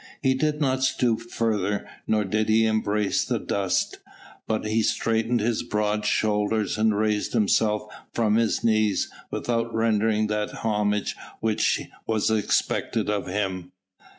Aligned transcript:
He 0.23 0.33
did 0.33 0.59
not 0.59 0.81
stoop 0.83 1.21
further 1.21 1.87
nor 2.07 2.25
did 2.25 2.49
he 2.49 2.65
embrace 2.65 3.23
the 3.23 3.37
dust; 3.37 3.99
but 4.47 4.65
he 4.65 4.81
straightened 4.81 5.41
his 5.41 5.61
broad 5.61 6.05
shoulders 6.07 6.75
and 6.75 6.97
raised 6.97 7.33
himself 7.33 7.85
from 8.11 8.33
his 8.33 8.63
knees 8.63 9.11
without 9.29 9.71
rendering 9.75 10.25
that 10.25 10.49
homage 10.65 11.15
which 11.39 11.81
was 12.07 12.31
expected 12.31 13.11
of 13.11 13.27
him. 13.27 13.73